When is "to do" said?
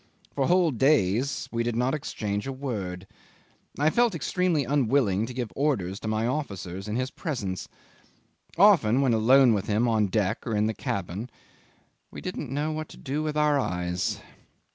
12.89-13.21